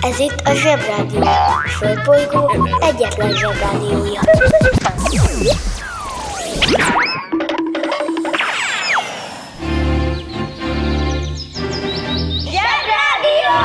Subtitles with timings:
[0.00, 1.20] Ez itt a Zsebrádió.
[1.20, 4.20] A Földbolygó egyetlen Zsebrádiója.
[12.40, 13.56] Zsebrádió!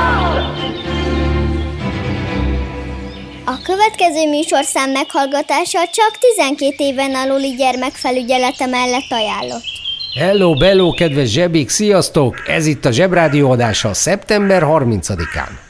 [3.46, 9.70] A következő műsorszám meghallgatása csak 12 éven aluli gyermekfelügyelete mellett ajánlott.
[10.20, 12.36] Hello, bello, kedves zsebik, sziasztok!
[12.48, 15.70] Ez itt a Zsebrádió adása szeptember 30-án.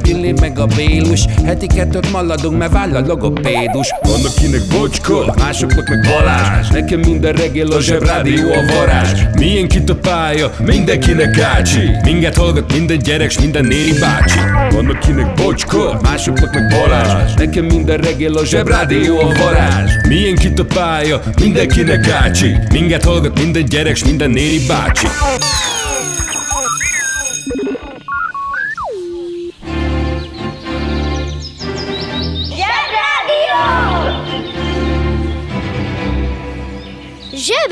[0.03, 1.25] Gyüli, meg a Bélus.
[1.45, 3.93] Heti kettőt maladunk, mert váll a logopédus.
[4.01, 6.67] Van akinek bocska, másoknak meg Balázs.
[6.69, 9.21] Nekem minden reggel a zsebrádió a varázs.
[9.33, 11.89] Milyen kit a pálya, mindenkinek ácsi.
[12.03, 14.39] Minket hallgat minden gyerek, s minden néri bácsi.
[14.69, 17.33] Van akinek bocska, másoknak meg Balázs.
[17.33, 19.91] Nekem minden reggel a zsebrádió a varázs.
[20.07, 22.55] Milyen kit a pálya, mindenkinek ácsi.
[22.71, 25.07] Minket hallgat minden gyerek, s minden néri bácsi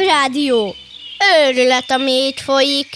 [0.09, 0.75] Zsebrádió!
[1.47, 2.87] Őrület, ami itt folyik.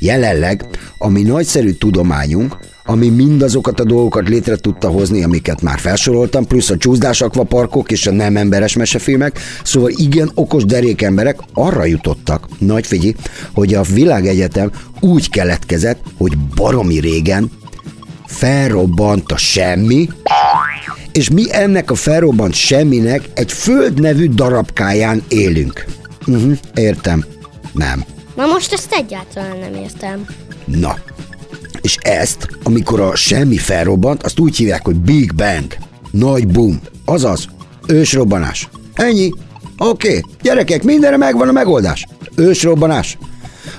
[0.00, 0.64] Jelenleg
[0.98, 6.70] a mi nagyszerű tudományunk, ami mindazokat a dolgokat létre tudta hozni, amiket már felsoroltam, plusz
[6.70, 12.46] a csúszdás akvaparkok és a nem emberes mesefilmek, szóval igen okos derék emberek arra jutottak,
[12.58, 13.14] nagy figyi,
[13.52, 14.70] hogy a világegyetem
[15.00, 17.50] úgy keletkezett, hogy baromi régen
[18.26, 20.08] felrobbant a semmi,
[21.12, 25.84] és mi ennek a felrobbant semminek egy föld nevű darabkáján élünk.
[26.26, 27.24] Uh-huh, értem.
[27.72, 28.04] Nem.
[28.36, 30.26] Na most ezt egyáltalán nem értem.
[30.64, 30.96] Na,
[31.82, 35.76] és ezt, amikor a semmi felrobbant, azt úgy hívják, hogy Big Bang.
[36.10, 36.80] Nagy boom.
[37.04, 37.48] Azaz,
[37.86, 38.68] ősrobbanás.
[38.94, 39.32] Ennyi.
[39.78, 40.22] Oké, okay.
[40.42, 42.06] gyerekek, mindenre megvan a megoldás.
[42.34, 43.18] Ősrobbanás.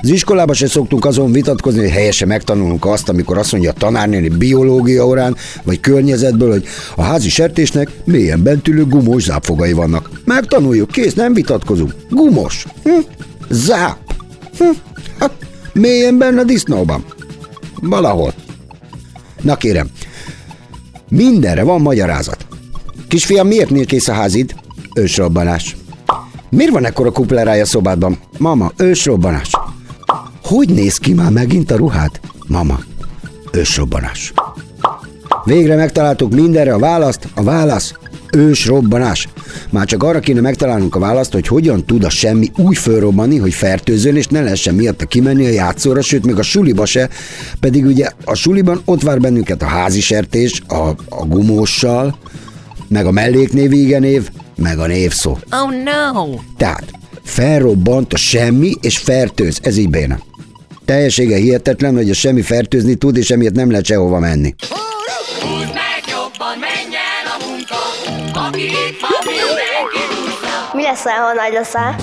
[0.04, 4.28] Az iskolában se szoktunk azon vitatkozni, hogy helyesen megtanulunk azt, amikor azt mondja a tanárnéni
[4.28, 6.66] biológia órán, vagy környezetből, hogy
[6.96, 10.10] a házi sertésnek mélyen bentülő gumós zápfogai vannak.
[10.26, 11.96] Megtanuljuk, kész, nem vitatkozunk.
[12.10, 12.66] Gumos.
[12.84, 12.90] Hm?
[13.50, 13.98] Záp.
[14.58, 14.64] Hm?
[15.20, 15.32] Ha,
[15.74, 17.06] mélyen benne a disznóban.
[17.82, 18.34] Valahol.
[19.42, 19.90] Na kérem,
[21.10, 22.46] mindenre van magyarázat.
[23.08, 24.56] Kisfiam, miért nél kész a házid?
[24.96, 25.76] Ősrobbanás.
[26.50, 28.18] Miért van ekkora kuplerája szobádban?
[28.38, 29.50] Mama, ősrobbanás.
[30.44, 32.20] Hogy néz ki már megint a ruhád?
[32.48, 32.80] Mama,
[33.52, 34.34] ősrobbanás.
[35.46, 37.94] Végre megtaláltuk mindenre a választ, a válasz
[38.34, 39.28] ősrobbanás.
[39.70, 43.54] Már csak arra kéne megtalálnunk a választ, hogy hogyan tud a semmi úgy fölrobbanni, hogy
[43.54, 47.10] fertőzön, és ne lehessen miatta kimenni a játszóra, sőt, még a suliba se,
[47.60, 52.18] pedig ugye a suliban ott vár bennünket a házi sertés, a, a gumóssal,
[52.88, 55.32] meg a melléknév igenév, meg a névszó.
[55.32, 56.30] Oh no!
[56.58, 56.92] Tehát
[57.24, 60.18] felrobbant a semmi és fertőz, ez így béna.
[60.86, 64.56] Teljessége hihetetlen, hogy a semmi fertőzni tud, és emiatt nem lehet sehova menni.
[70.74, 71.96] Mi leszel, ha nagy leszel?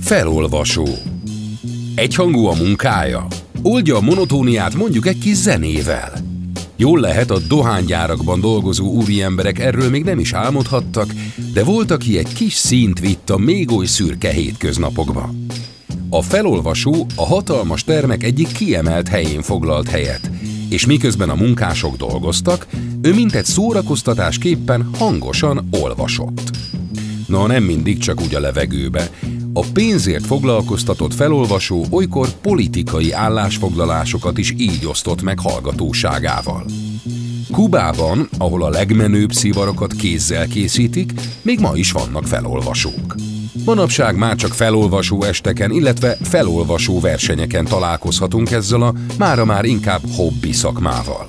[0.00, 0.86] Felolvasó.
[1.94, 3.26] Egyhangú a munkája.
[3.62, 6.12] Oldja a monotóniát mondjuk egy kis zenével.
[6.76, 11.10] Jól lehet, a dohánygyárakban dolgozó úriemberek erről még nem is álmodhattak,
[11.52, 15.30] de volt, aki egy kis színt vitt a még oly szürke hétköznapokba.
[16.10, 20.30] A felolvasó a hatalmas termek egyik kiemelt helyén foglalt helyet,
[20.68, 22.66] és miközben a munkások dolgoztak,
[23.02, 26.50] ő mintegy szórakoztatásképpen hangosan olvasott.
[27.26, 29.10] Na, nem mindig csak úgy a levegőbe.
[29.52, 36.64] A pénzért foglalkoztatott felolvasó olykor politikai állásfoglalásokat is így osztott meg hallgatóságával.
[37.52, 41.12] Kubában, ahol a legmenőbb szivarokat kézzel készítik,
[41.42, 43.14] még ma is vannak felolvasók.
[43.66, 50.52] Manapság már csak felolvasó esteken, illetve felolvasó versenyeken találkozhatunk ezzel a mára már inkább hobbi
[50.52, 51.26] szakmával.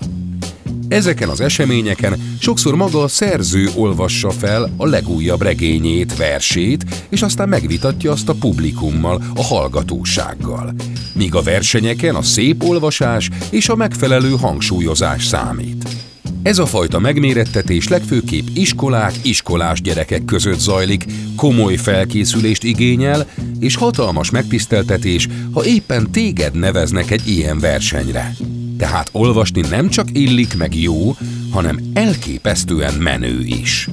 [0.87, 7.49] Ezeken az eseményeken sokszor maga a szerző olvassa fel a legújabb regényét, versét, és aztán
[7.49, 10.73] megvitatja azt a publikummal, a hallgatósággal.
[11.13, 16.06] Míg a versenyeken a szép olvasás és a megfelelő hangsúlyozás számít.
[16.43, 21.05] Ez a fajta megmérettetés legfőképp iskolák, iskolás gyerekek között zajlik,
[21.35, 23.27] komoly felkészülést igényel,
[23.59, 28.35] és hatalmas megtiszteltetés, ha éppen téged neveznek egy ilyen versenyre.
[28.77, 31.15] Tehát olvasni nem csak illik meg jó,
[31.51, 33.89] hanem elképesztően menő is.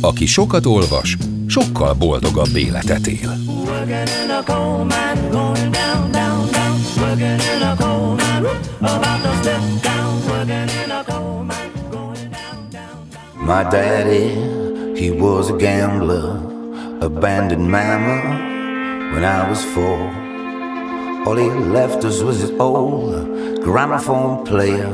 [0.00, 1.16] Aki sokat olvas,
[1.46, 3.38] sokkal boldogabb életet él.
[10.36, 10.85] Working
[13.46, 16.30] My daddy, he was a gambler,
[17.00, 20.00] abandoned mama when I was four.
[21.24, 24.88] All he left us was his old gramophone player,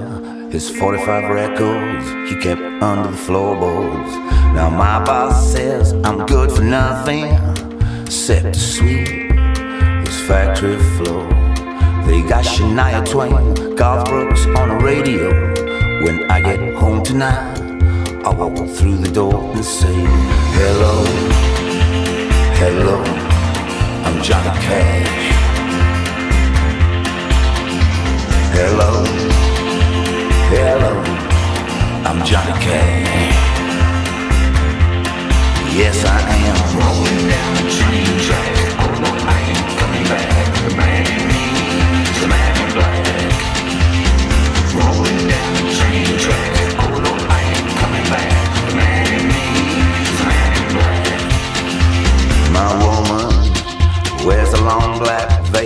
[0.50, 4.12] his 45 records he kept under the floorboards.
[4.52, 7.24] Now my boss says I'm good for nothing
[8.02, 9.08] except to sweep
[10.06, 11.26] his factory floor.
[12.04, 15.30] They got Shania Twain, Garth Brooks on the radio.
[16.04, 17.51] When I get home tonight,
[18.24, 19.92] I walk through the door and say,
[20.54, 21.04] Hello,
[22.54, 23.02] hello,
[24.04, 25.32] I'm Johnny Cash.
[28.54, 29.04] Hello,
[30.54, 31.02] hello,
[32.06, 33.52] I'm Johnny Cash.
[35.76, 36.62] Yes, I am.
[36.78, 38.41] Rolling down the train track.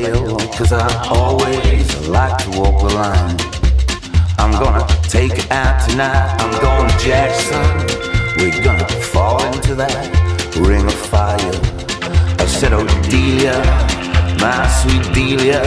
[0.07, 3.37] Veil Cause I always like to walk the line.
[4.39, 6.37] I'm gonna take it out tonight.
[6.41, 7.65] I'm going to Jackson
[8.37, 10.07] We're gonna fall into that
[10.57, 11.37] ring of fire.
[12.39, 13.57] I said, oh Delia,
[14.41, 15.63] my sweet Delia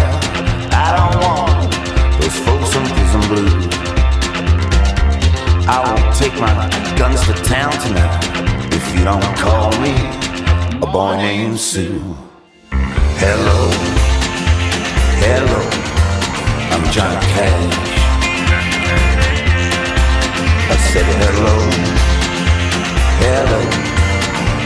[0.72, 1.72] I don't want
[2.20, 3.66] those folks on prison blues
[5.68, 6.54] I won't take my
[6.98, 9.94] guns to town tonight If you don't call me
[10.82, 12.16] a boy named Sue.
[12.72, 13.89] Hello,
[16.90, 17.76] I'm Johnny Cash.
[20.70, 21.56] I said hello,
[23.22, 23.62] hello,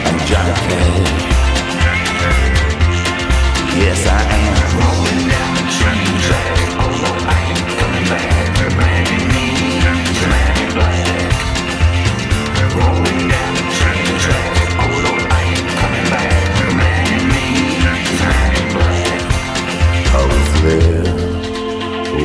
[0.05, 1.11] I'm Johnny Cash.
[3.75, 4.09] Yes, I
[5.27, 5.32] am.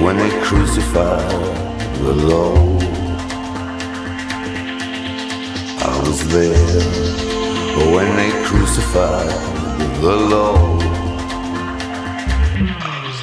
[0.08, 1.30] When they crucified
[2.00, 2.82] the Lord.
[5.82, 6.82] I was there
[7.92, 9.28] when they crucified
[10.00, 10.82] the Lord.
[12.70, 13.18] I was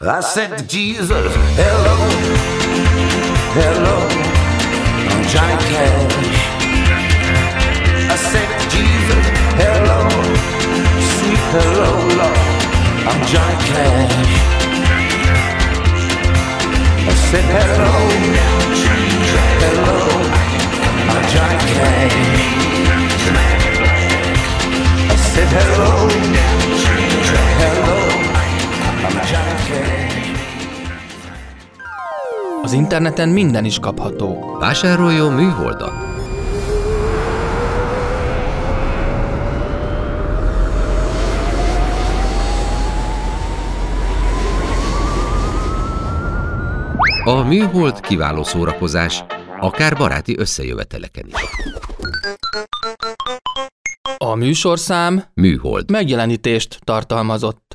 [0.00, 0.10] there.
[0.10, 1.96] I said to Jesus, hello,
[3.54, 3.98] hello,
[5.12, 6.17] I'm Johnny Cash.
[32.88, 34.56] Interneten minden is kapható.
[34.58, 35.92] Vásároljon műholdat!
[47.24, 49.24] A műhold kiváló szórakozás,
[49.60, 51.34] akár baráti összejöveteleken is.
[54.16, 55.90] A műsorszám Műhold.
[55.90, 57.67] megjelenítést tartalmazott.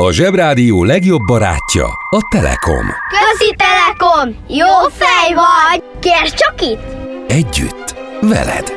[0.00, 2.86] A Zsebrádió legjobb barátja a Telekom.
[3.08, 4.44] Közi Telekom!
[4.48, 5.82] Jó fej vagy!
[6.00, 6.82] Kérd csak itt!
[7.28, 8.72] Együtt, veled.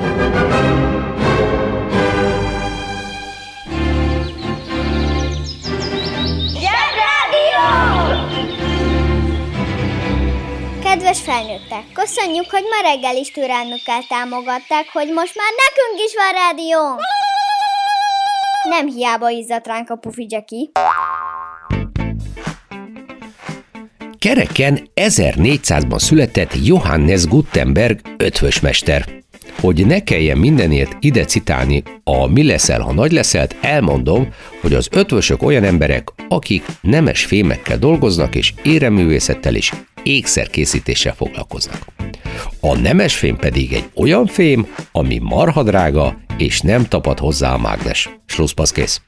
[10.84, 16.42] Kedves felnőttek, köszönjük, hogy ma reggel is türelmükkel támogatták, hogy most már nekünk is van
[16.42, 16.80] rádió!
[18.70, 20.70] Nem hiába izzadt ránk a pufi Jackie.
[24.24, 29.06] Kereken 1400-ban született Johannes Gutenberg ötvösmester.
[29.60, 34.28] Hogy ne kelljen mindenért ide citálni a mi leszel, ha nagy leszelt, elmondom,
[34.62, 41.86] hogy az ötvösök olyan emberek, akik nemes fémekkel dolgoznak, és éreművészettel és ékszerkészítéssel foglalkoznak.
[42.60, 47.58] A nemes fém pedig egy olyan fém, ami marha drága, és nem tapad hozzá a
[47.58, 48.10] mágnes.
[48.26, 49.02] Slusszpasz kész.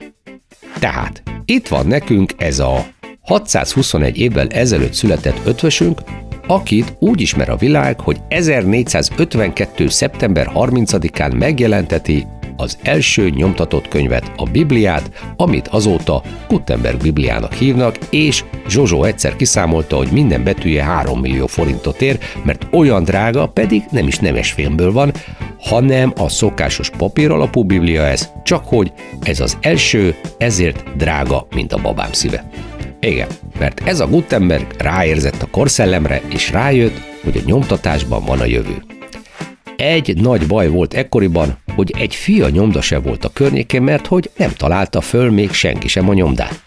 [0.79, 2.93] Tehát itt van nekünk ez a
[3.25, 6.01] 621 évvel ezelőtt született ötvösünk,
[6.47, 9.87] akit úgy ismer a világ, hogy 1452.
[9.87, 12.27] szeptember 30-án megjelenteti
[12.57, 19.95] az első nyomtatott könyvet, a Bibliát, amit azóta Gutenberg Bibliának hívnak, és Zsozsó egyszer kiszámolta,
[19.95, 24.91] hogy minden betűje 3 millió forintot ér, mert olyan drága, pedig nem is nemes filmből
[24.91, 25.11] van,
[25.59, 28.91] hanem a szokásos papír alapú Biblia ez, csak hogy
[29.21, 32.49] ez az első, ezért drága, mint a babám szíve.
[32.99, 33.27] Igen,
[33.59, 38.83] mert ez a Gutenberg ráérzett a korszellemre, és rájött, hogy a nyomtatásban van a jövő.
[39.75, 44.29] Egy nagy baj volt ekkoriban, hogy egy fia nyomda se volt a környékén, mert hogy
[44.37, 46.63] nem találta föl még senki sem a nyomdát.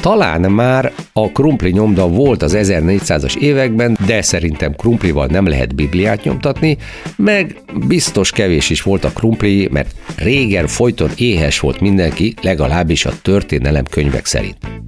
[0.00, 6.24] Talán már a krumpli nyomda volt az 1400-as években, de szerintem krumplival nem lehet Bibliát
[6.24, 6.76] nyomtatni,
[7.16, 7.56] meg
[7.86, 13.84] biztos kevés is volt a krumpli, mert régen folyton éhes volt mindenki, legalábbis a történelem
[13.84, 14.79] könyvek szerint.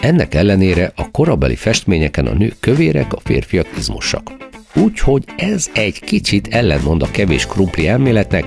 [0.00, 4.32] Ennek ellenére a korabeli festményeken a nők kövérek, a férfiak izmosak.
[4.74, 8.44] Úgyhogy ez egy kicsit ellentmond a kevés krumpli elméletnek,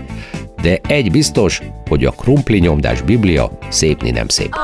[0.61, 4.55] de egy biztos, hogy a krumpli nyomdás biblia szépni nem szép.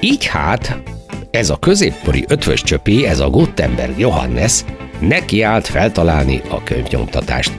[0.00, 0.78] Így hát,
[1.30, 4.64] ez a középkori ötvös csöpi, ez a Gutenberg Johannes
[5.00, 7.52] neki állt feltalálni a könyvnyomtatást.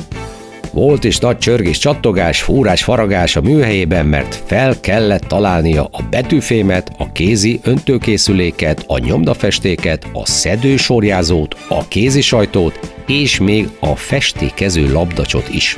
[0.80, 6.92] Volt is nagy csörgés, csattogás, fúrás, faragás a műhelyében, mert fel kellett találnia a betűfémet,
[6.98, 15.50] a kézi öntőkészüléket, a nyomdafestéket, a szedősorjázót, a kézi sajtót, és még a festékező labdacsot
[15.50, 15.78] is.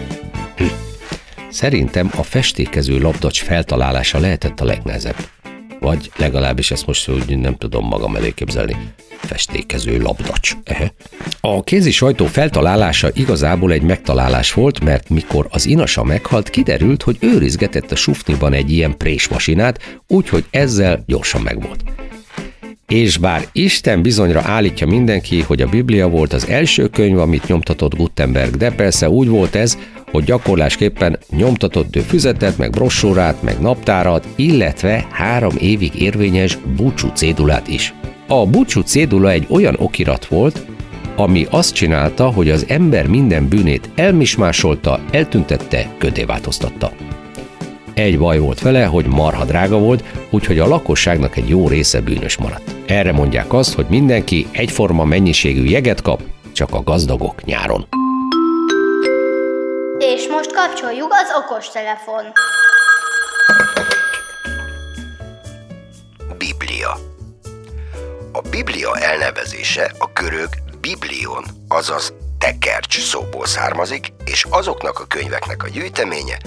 [0.55, 0.63] Hm.
[1.49, 5.15] Szerintem a festékező labdacs feltalálása lehetett a legnehezebb.
[5.81, 8.75] Vagy legalábbis ezt most úgy nem tudom magam elé képzelni.
[9.17, 10.55] Festékező labdacs.
[10.63, 10.93] Ehe.
[11.39, 17.17] A kézi sajtó feltalálása igazából egy megtalálás volt, mert mikor az inasa meghalt, kiderült, hogy
[17.19, 21.83] őrizgetett a sufniban egy ilyen présmasinát, úgyhogy ezzel gyorsan megvolt.
[22.91, 27.95] És bár Isten bizonyra állítja mindenki, hogy a Biblia volt az első könyv, amit nyomtatott
[27.95, 29.77] Gutenberg, de persze úgy volt ez,
[30.11, 37.67] hogy gyakorlásképpen nyomtatott ő füzetet, meg brossúrát, meg naptárat, illetve három évig érvényes búcsú cédulát
[37.67, 37.93] is.
[38.27, 40.65] A búcsú cédula egy olyan okirat volt,
[41.15, 46.91] ami azt csinálta, hogy az ember minden bűnét elmismásolta, eltüntette, ködé változtatta.
[47.93, 52.37] Egy baj volt vele, hogy marha drága volt, úgyhogy a lakosságnak egy jó része bűnös
[52.37, 52.75] maradt.
[52.85, 56.21] Erre mondják azt, hogy mindenki egyforma mennyiségű jeget kap,
[56.51, 57.87] csak a gazdagok nyáron.
[59.97, 62.23] És most kapcsoljuk az okostelefon.
[66.37, 66.97] Biblia.
[68.31, 70.49] A Biblia elnevezése a görög
[70.81, 76.37] biblion, azaz tekercs szóból származik, és azoknak a könyveknek a gyűjteménye,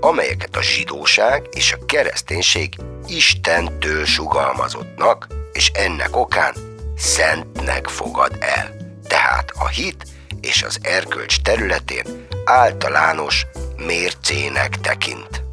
[0.00, 2.74] amelyeket a zsidóság és a kereszténység
[3.06, 6.54] Istentől sugalmazottnak, és ennek okán
[6.96, 8.76] szentnek fogad el.
[9.08, 10.06] Tehát a hit
[10.40, 15.49] és az erkölcs területén általános mércének tekint.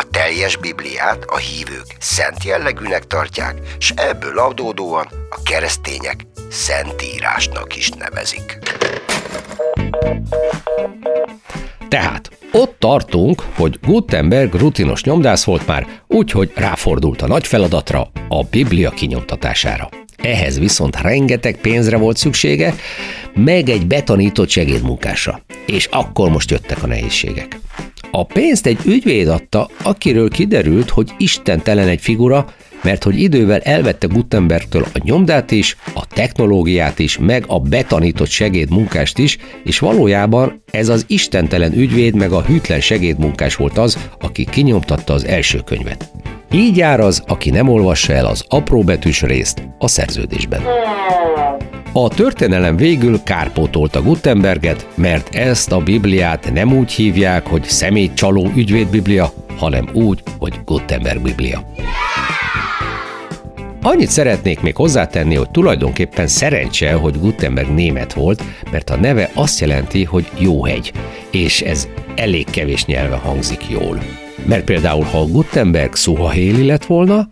[0.00, 7.90] A teljes Bibliát a hívők szent jellegűnek tartják, s ebből adódóan a keresztények szentírásnak is
[7.90, 8.58] nevezik.
[11.88, 18.42] Tehát ott tartunk, hogy Gutenberg rutinos nyomdász volt már, úgyhogy ráfordult a nagy feladatra, a
[18.42, 19.88] Biblia kinyomtatására.
[20.16, 22.74] Ehhez viszont rengeteg pénzre volt szüksége,
[23.34, 25.40] meg egy betanított segédmunkásra.
[25.66, 27.58] És akkor most jöttek a nehézségek.
[28.10, 32.46] A pénzt egy ügyvéd adta, akiről kiderült, hogy istentelen egy figura,
[32.82, 39.18] mert hogy idővel elvette Gutenbergtől a nyomdát is, a technológiát is, meg a betanított segédmunkást
[39.18, 45.12] is, és valójában ez az istentelen ügyvéd meg a hűtlen segédmunkás volt az, aki kinyomtatta
[45.12, 46.10] az első könyvet.
[46.52, 50.62] Így jár az, aki nem olvassa el az apróbetűs részt a szerződésben.
[51.92, 59.32] A történelem végül kárpótolta Gutenberget, mert ezt a Bibliát nem úgy hívják, hogy személycsaló ügyvédbiblia,
[59.56, 61.72] hanem úgy, hogy Gutenberg Biblia.
[63.82, 69.60] Annyit szeretnék még hozzátenni, hogy tulajdonképpen szerencse, hogy Gutenberg német volt, mert a neve azt
[69.60, 70.92] jelenti, hogy jó hegy,
[71.30, 73.98] és ez elég kevés nyelve hangzik jól.
[74.44, 77.28] Mert például, ha Gutenberg Szuhahéli lett volna,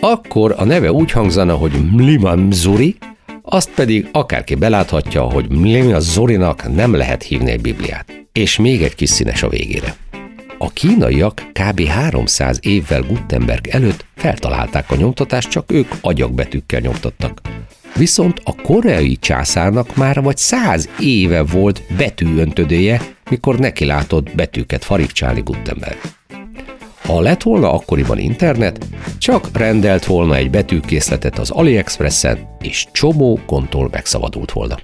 [0.00, 2.96] akkor a neve úgy hangzana, hogy Mliman Zuri,
[3.48, 8.12] azt pedig akárki beláthatja, hogy Mliman Zurinak nem lehet hívni egy Bibliát.
[8.32, 9.96] És még egy kis színes a végére.
[10.58, 11.86] A kínaiak kb.
[11.86, 17.40] 300 évvel Gutenberg előtt feltalálták a nyomtatást, csak ők agyagbetűkkel nyomtattak.
[17.96, 23.00] Viszont a koreai császárnak már vagy száz éve volt betűöntödője,
[23.30, 26.15] mikor neki látott betűket farigcsálni Gutenberg.
[27.02, 28.86] Ha lett volna akkoriban internet,
[29.18, 34.76] csak rendelt volna egy betűkészletet az AliExpressen, és csomó kontól megszabadult volna.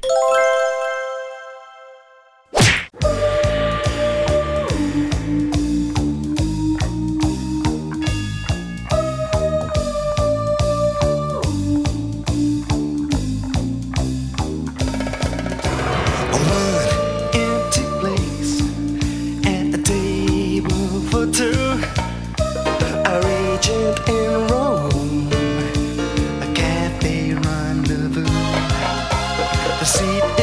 [29.83, 30.42] The seat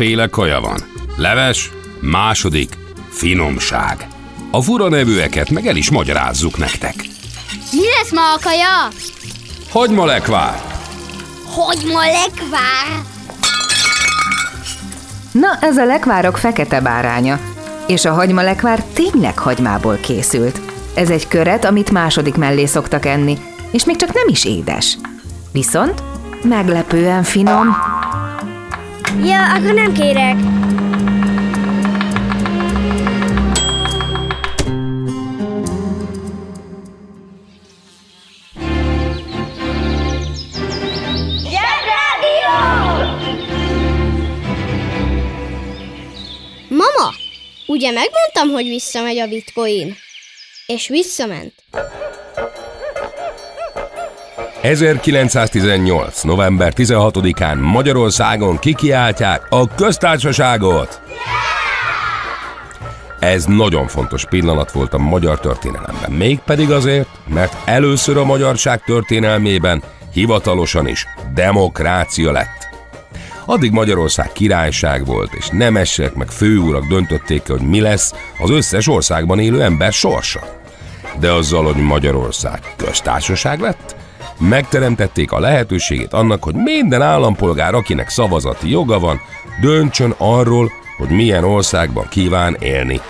[0.00, 0.80] Háromféle kaja van.
[1.16, 2.76] Leves, második,
[3.10, 4.06] finomság.
[4.50, 6.94] A fura nevűeket meg el is magyarázzuk nektek.
[7.72, 8.88] Mi lesz ma a kaja?
[9.70, 10.62] Hogy ma lekvár?
[11.44, 13.02] Hogy ma lekvár?
[15.32, 17.38] Na, ez a lekvárok fekete báránya.
[17.86, 20.60] És a hagymalekvár tényleg hagymából készült.
[20.94, 23.38] Ez egy köret, amit második mellé szoktak enni,
[23.70, 24.98] és még csak nem is édes.
[25.52, 26.02] Viszont
[26.42, 27.76] meglepően finom.
[29.24, 30.36] Ja, akkor nem kérek.
[46.68, 47.14] Mama,
[47.66, 49.96] ugye megmondtam, hogy visszamegy a bitcoin?
[50.66, 51.52] És visszament.
[54.62, 56.22] 1918.
[56.22, 61.00] november 16-án Magyarországon kikiáltják a köztársaságot.
[63.18, 66.10] Ez nagyon fontos pillanat volt a magyar történelemben.
[66.10, 72.68] Mégpedig azért, mert először a magyarság történelmében hivatalosan is demokrácia lett.
[73.44, 79.38] Addig Magyarország királyság volt, és nemesek meg főurak döntötték hogy mi lesz az összes országban
[79.38, 80.40] élő ember sorsa.
[81.20, 83.98] De azzal, hogy Magyarország köztársaság lett,
[84.40, 89.20] megteremtették a lehetőségét annak, hogy minden állampolgár, akinek szavazati joga van,
[89.60, 93.00] döntsön arról, hogy milyen országban kíván élni.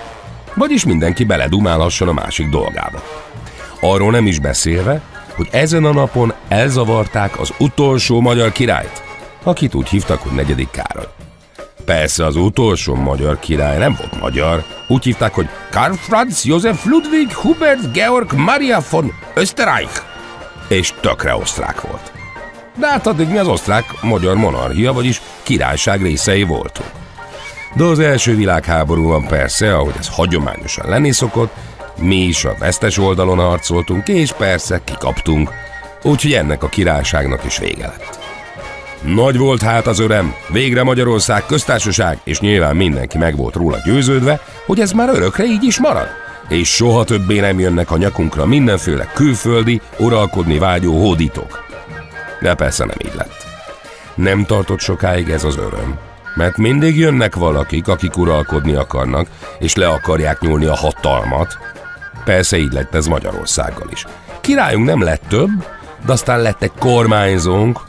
[0.55, 3.03] Vagyis mindenki beledumálhasson a másik dolgába.
[3.81, 5.01] Arról nem is beszélve,
[5.35, 9.03] hogy ezen a napon elzavarták az utolsó magyar királyt,
[9.43, 11.09] akit úgy hívtak, hogy negyedik Károly.
[11.85, 17.33] Persze az utolsó magyar király nem volt magyar, úgy hívták, hogy Karl Franz Josef Ludwig
[17.33, 20.03] Hubert Georg Maria von Österreich,
[20.71, 22.13] és tökre osztrák volt.
[22.79, 26.91] De hát addig mi az osztrák-magyar monarchia, vagyis királyság részei voltunk.
[27.75, 31.53] De az első világháborúban persze, ahogy ez hagyományosan lenni szokott,
[31.99, 35.51] mi is a vesztes oldalon harcoltunk, és persze kikaptunk,
[36.03, 38.19] úgyhogy ennek a királyságnak is vége lett.
[39.03, 44.41] Nagy volt hát az örem, végre Magyarország köztársaság, és nyilván mindenki meg volt róla győződve,
[44.67, 46.30] hogy ez már örökre így is marad.
[46.49, 51.65] És soha többé nem jönnek a nyakunkra mindenféle külföldi, uralkodni vágyó hódítók.
[52.41, 53.47] De persze nem így lett.
[54.15, 55.99] Nem tartott sokáig ez az öröm,
[56.35, 59.27] mert mindig jönnek valakik, akik uralkodni akarnak,
[59.59, 61.59] és le akarják nyúlni a hatalmat.
[62.25, 64.07] Persze így lett ez Magyarországgal is.
[64.41, 65.51] Királyunk nem lett több,
[66.07, 67.81] de aztán lett egy kormányzónk,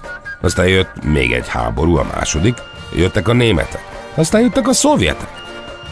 [0.41, 2.57] aztán jött még egy háború, a második,
[2.95, 3.85] jöttek a németek,
[4.15, 5.40] aztán jöttek a szovjetek.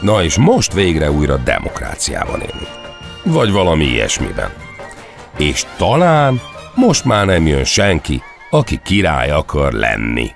[0.01, 2.69] Na és most végre újra demokráciában élünk.
[3.23, 4.53] Vagy valami ilyesmiben.
[5.37, 6.41] És talán
[6.75, 10.31] most már nem jön senki, aki király akar lenni.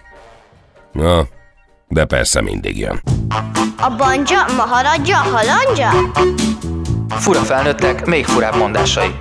[0.92, 1.26] Na,
[1.88, 3.02] de persze mindig jön.
[3.78, 5.92] A banja, maharadja, halandja?
[7.10, 9.16] Fura felnőttek, még furább mondásai.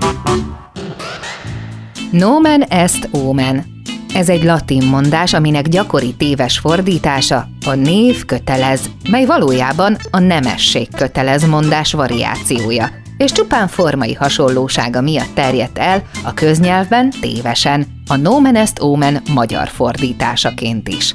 [2.11, 3.72] Nomen est omen.
[4.15, 10.89] Ez egy latin mondás, aminek gyakori téves fordítása a név kötelez, mely valójában a nemesség
[10.97, 18.57] kötelez mondás variációja, és csupán formai hasonlósága miatt terjedt el a köznyelvben tévesen, a nomen
[18.57, 21.13] est omen magyar fordításaként is.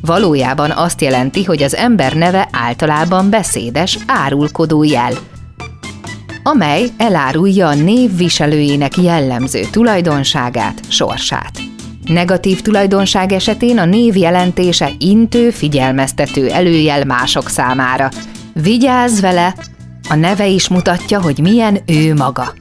[0.00, 5.12] Valójában azt jelenti, hogy az ember neve általában beszédes, árulkodó jel,
[6.42, 11.73] amely elárulja a név viselőjének jellemző tulajdonságát, sorsát.
[12.04, 18.08] Negatív tulajdonság esetén a név jelentése intő, figyelmeztető előjel mások számára.
[18.52, 19.54] Vigyázz vele!
[20.08, 22.54] A neve is mutatja, hogy milyen ő maga.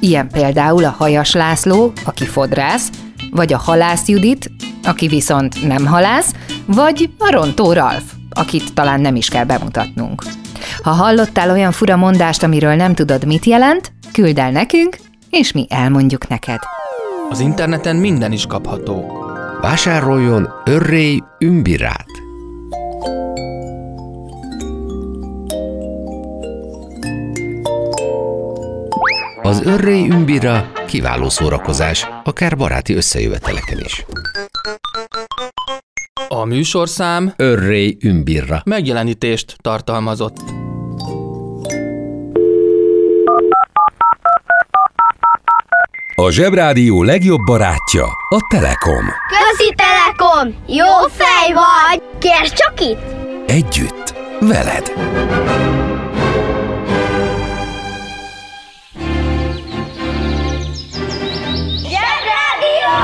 [0.00, 2.90] Ilyen például a Hajas László, aki fodrász,
[3.30, 4.50] vagy a Halász Judit,
[4.84, 6.34] aki viszont nem halász,
[6.66, 10.22] vagy a Rontó Ralf, akit talán nem is kell bemutatnunk.
[10.82, 14.96] Ha hallottál olyan fura mondást, amiről nem tudod, mit jelent, küld el nekünk,
[15.30, 16.58] és mi elmondjuk neked.
[17.30, 19.12] Az interneten minden is kapható.
[19.60, 22.06] Vásároljon örrély ümbirát.
[29.42, 34.04] Az örrély ümbira kiváló szórakozás, akár baráti összejöveteleken is.
[36.28, 38.62] A műsorszám Örrély ümbirra.
[38.64, 40.36] megjelenítést tartalmazott.
[46.20, 49.04] A Zsebrádió legjobb barátja a Telekom.
[49.28, 50.54] Közi Telekom!
[50.66, 52.02] Jó fej vagy!
[52.18, 53.00] Kérd csak itt!
[53.46, 54.92] Együtt, veled.
[61.88, 62.96] Zsebrádió!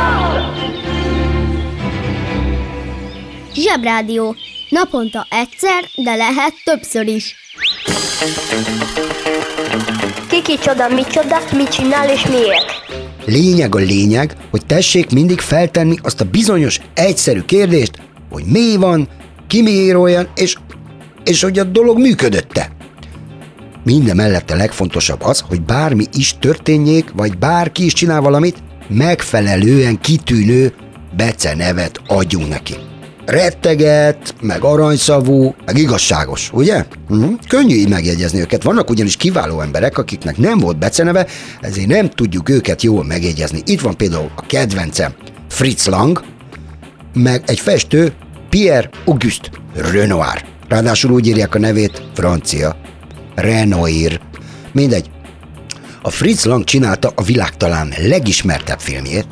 [3.54, 4.34] Zsebrádió.
[4.68, 7.34] Naponta egyszer, de lehet többször is.
[10.28, 12.83] Kiki csoda, micsoda, mit csinál és miért?
[13.26, 17.92] Lényeg a lényeg, hogy tessék mindig feltenni azt a bizonyos, egyszerű kérdést,
[18.30, 19.08] hogy mi van,
[19.46, 20.56] ki miért olyan, és,
[21.24, 22.70] és hogy a dolog működötte.
[23.84, 30.00] Minden mellett a legfontosabb az, hogy bármi is történjék, vagy bárki is csinál valamit, megfelelően
[30.00, 30.74] kitűnő
[31.16, 32.74] becenevet adjunk neki.
[33.26, 36.84] Retteget, meg aranyszavú, meg igazságos, ugye?
[37.08, 37.32] Uh-huh.
[37.48, 38.62] Könnyű így megjegyezni őket.
[38.62, 41.26] Vannak ugyanis kiváló emberek, akiknek nem volt beceneve,
[41.60, 43.62] ezért nem tudjuk őket jól megjegyezni.
[43.66, 45.14] Itt van például a kedvencem,
[45.48, 46.24] Fritz Lang,
[47.14, 48.12] meg egy festő,
[48.48, 50.44] Pierre Auguste Renoir.
[50.68, 52.76] Ráadásul úgy írják a nevét, francia.
[53.34, 54.20] Renoir.
[54.72, 55.10] Mindegy.
[56.02, 59.26] A Fritz Lang csinálta a világ talán legismertebb filmjét.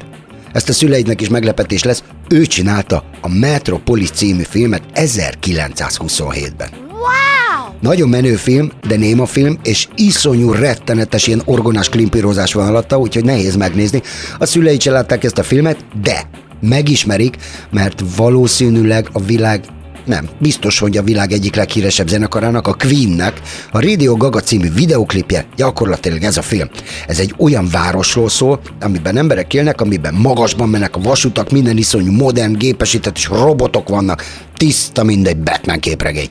[0.53, 6.69] Ezt a szüleidnek is meglepetés lesz, ő csinálta a Metropolis című filmet 1927-ben.
[6.88, 7.75] Wow!
[7.81, 13.25] Nagyon menő film, de néma film, és iszonyú rettenetes ilyen orgonás klimpírozás van alatta, úgyhogy
[13.25, 14.03] nehéz megnézni.
[14.38, 16.29] A szülei se látták ezt a filmet, de
[16.61, 17.37] megismerik,
[17.71, 19.65] mert valószínűleg a világ
[20.05, 25.47] nem, biztos, hogy a világ egyik leghíresebb zenekarának, a Queennek, a Radio Gaga című videoklipje
[25.57, 26.69] gyakorlatilag ez a film.
[27.07, 32.12] Ez egy olyan városról szól, amiben emberek élnek, amiben magasban mennek a vasutak, minden iszonyú
[32.12, 34.25] modern, gépesített és robotok vannak,
[34.57, 36.31] tiszta mindegy Batman képregény.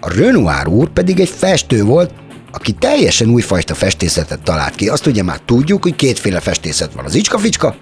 [0.00, 2.10] A Renoir úr pedig egy festő volt,
[2.52, 4.88] aki teljesen újfajta festészetet talált ki.
[4.88, 7.04] Azt ugye már tudjuk, hogy kétféle festészet van.
[7.04, 7.76] Az icska-ficska,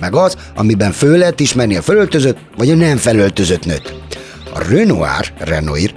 [0.00, 3.94] meg az, amiben föl lehet ismerni a felöltözött, vagy a nem felöltözött nőt.
[4.54, 5.94] A Renoir, Renoir,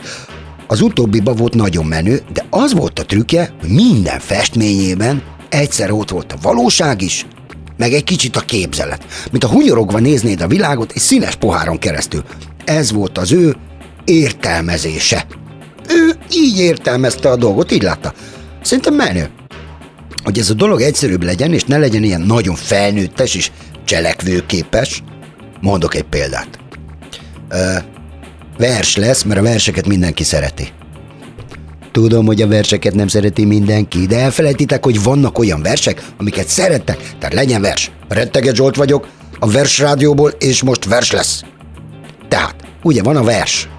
[0.68, 6.10] az utóbbiba volt nagyon menő, de az volt a trükkje, hogy minden festményében egyszer ott
[6.10, 7.26] volt a valóság is,
[7.78, 9.06] meg egy kicsit a képzelet.
[9.32, 12.24] Mint a hunyorogva néznéd a világot egy színes poháron keresztül.
[12.66, 13.56] Ez volt az ő
[14.06, 15.26] értelmezése.
[15.90, 18.14] Ő így értelmezte a dolgot, így látta.
[18.62, 19.30] Szerintem menő.
[20.24, 23.52] Hogy ez a dolog egyszerűbb legyen, és ne legyen ilyen nagyon felnőttes és
[23.86, 25.04] cselekvőképes,
[25.62, 26.60] mondok egy példát.
[27.50, 27.78] Ö,
[28.58, 30.68] vers lesz, mert a verseket mindenki szereti.
[31.92, 36.98] Tudom, hogy a verseket nem szereti mindenki, de elfelejtitek, hogy vannak olyan versek, amiket szerettek,
[37.20, 37.92] tehát legyen vers.
[38.08, 39.08] Retteget Zsolt vagyok,
[39.40, 41.44] a Vers Rádióból, és most vers lesz.
[42.28, 43.70] Tehát, ugye van a vers,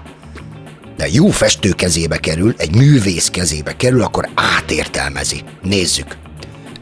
[0.97, 5.41] de jó festő kezébe kerül, egy művész kezébe kerül, akkor átértelmezi.
[5.61, 6.17] Nézzük.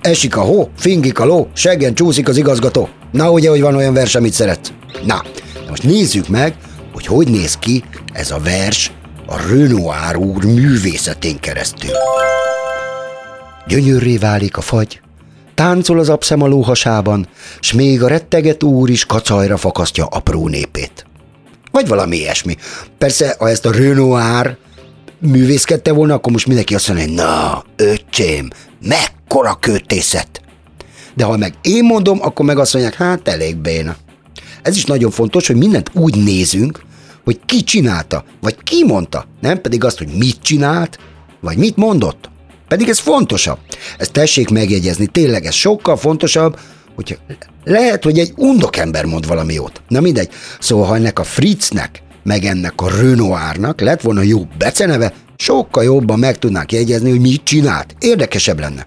[0.01, 2.89] Esik a hó, fingik a ló, seggen csúszik az igazgató.
[3.13, 4.71] Na ugye, hogy van olyan vers, amit szeretsz?
[5.05, 5.21] Na,
[5.69, 6.55] most nézzük meg,
[6.93, 8.91] hogy hogy néz ki ez a vers
[9.27, 11.91] a Renoir úr művészetén keresztül.
[13.67, 15.01] Gyönyörré válik a fagy,
[15.55, 17.27] táncol az abszem a lóhasában,
[17.59, 21.05] s még a retteget úr is kacajra fakasztja apró népét.
[21.71, 22.57] Vagy valami ilyesmi.
[22.97, 24.57] Persze, ha ezt a Renoir
[25.19, 28.49] művészkedte volna, akkor most mindenki azt mondja, hogy na, öcsém,
[28.87, 30.41] mekkora költészet.
[31.15, 33.95] De ha meg én mondom, akkor meg azt mondják, hát elég béna.
[34.61, 36.81] Ez is nagyon fontos, hogy mindent úgy nézünk,
[37.23, 40.97] hogy ki csinálta, vagy ki mondta, nem pedig azt, hogy mit csinált,
[41.41, 42.29] vagy mit mondott.
[42.67, 43.57] Pedig ez fontosabb.
[43.97, 46.59] Ezt tessék megjegyezni, tényleg ez sokkal fontosabb,
[46.95, 47.17] hogy
[47.63, 49.81] lehet, hogy egy undokember mond valami jót.
[49.87, 50.29] Na mindegy.
[50.59, 56.19] Szóval, ha ennek a Fritznek, meg ennek a Renoirnak lett volna jó beceneve, sokkal jobban
[56.19, 57.95] meg tudnánk jegyezni, hogy mit csinált.
[57.99, 58.85] Érdekesebb lenne.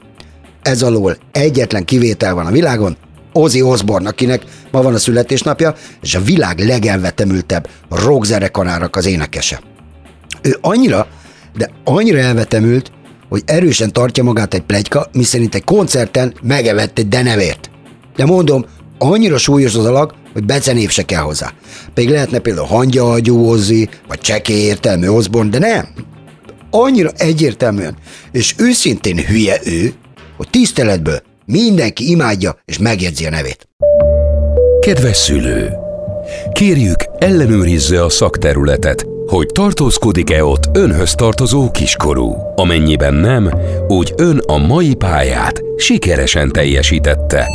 [0.67, 2.97] Ez alól egyetlen kivétel van a világon,
[3.33, 9.61] Ozzy Osbourne, akinek ma van a születésnapja, és a világ legelvetemültebb rockzenekarának az énekese.
[10.43, 11.07] Ő annyira,
[11.57, 12.91] de annyira elvetemült,
[13.29, 17.71] hogy erősen tartja magát egy plegyka, miszerint egy koncerten megevett egy denevért.
[18.17, 18.65] De mondom,
[18.99, 21.53] annyira súlyos az alag, hogy becenév se kell hozzá.
[21.95, 25.89] Pedig lehetne például hangyahagyú Ozzy, vagy csekély értelmű Osborne, de nem.
[26.71, 27.97] Annyira egyértelműen,
[28.33, 29.95] és őszintén hülye ő,
[30.37, 33.69] hogy tiszteletből mindenki imádja és megjegyzi a nevét.
[34.81, 35.71] Kedves szülő!
[36.53, 42.35] Kérjük, ellenőrizze a szakterületet, hogy tartózkodik-e ott önhöz tartozó kiskorú.
[42.57, 43.51] Amennyiben nem,
[43.89, 47.47] úgy ön a mai pályát sikeresen teljesítette.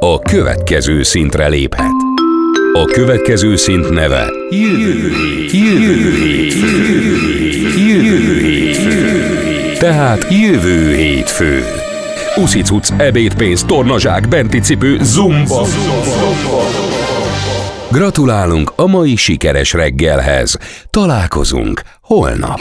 [0.00, 1.92] A következő szintre léphet.
[2.72, 7.20] A következő szint neve Jövő hét, jövő jövő hétfő.
[9.80, 11.64] Tehát jövő hétfő.
[12.36, 15.66] Uszicuc, ebédpénz, tornazsák, benti cipő, zumba.
[17.90, 20.58] Gratulálunk a mai sikeres reggelhez.
[20.90, 22.60] Találkozunk holnap.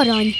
[0.00, 0.34] Arany.